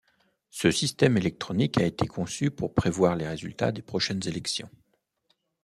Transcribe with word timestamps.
Ce 0.49 0.71
système 0.71 1.15
électronique 1.17 1.77
a 1.77 1.85
été 1.85 2.07
conçu 2.07 2.49
pour 2.49 2.73
prévoir 2.73 3.15
les 3.15 3.27
résultats 3.27 3.71
des 3.71 3.83
prochaines 3.83 4.27
élections. 4.27 4.71